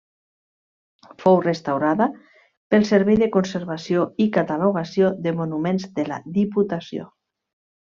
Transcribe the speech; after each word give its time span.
Fou 1.23 1.35
restaurada 1.43 2.07
pel 2.73 2.87
Servei 2.93 3.19
de 3.25 3.29
Conservació 3.37 4.07
i 4.27 4.29
Catalogació 4.39 5.13
de 5.29 5.35
Monuments 5.43 5.89
de 6.01 6.09
la 6.11 6.19
Diputació. 6.41 7.09